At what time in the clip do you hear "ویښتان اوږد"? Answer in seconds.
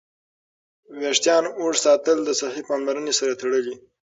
0.99-1.81